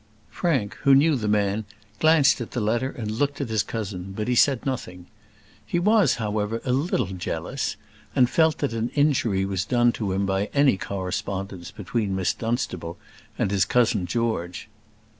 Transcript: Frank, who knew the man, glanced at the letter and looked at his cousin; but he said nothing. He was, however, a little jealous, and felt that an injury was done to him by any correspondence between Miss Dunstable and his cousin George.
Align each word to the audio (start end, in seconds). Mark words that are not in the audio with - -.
Frank, 0.31 0.77
who 0.81 0.95
knew 0.95 1.15
the 1.15 1.27
man, 1.27 1.63
glanced 1.99 2.41
at 2.41 2.53
the 2.53 2.59
letter 2.59 2.89
and 2.89 3.11
looked 3.11 3.39
at 3.39 3.49
his 3.49 3.61
cousin; 3.61 4.13
but 4.13 4.27
he 4.27 4.33
said 4.33 4.65
nothing. 4.65 5.05
He 5.63 5.77
was, 5.77 6.15
however, 6.15 6.59
a 6.65 6.73
little 6.73 7.05
jealous, 7.05 7.77
and 8.15 8.27
felt 8.27 8.57
that 8.65 8.73
an 8.73 8.89
injury 8.95 9.45
was 9.45 9.63
done 9.63 9.91
to 9.91 10.11
him 10.11 10.25
by 10.25 10.45
any 10.55 10.75
correspondence 10.75 11.69
between 11.69 12.15
Miss 12.15 12.33
Dunstable 12.33 12.97
and 13.37 13.51
his 13.51 13.63
cousin 13.63 14.07
George. 14.07 14.69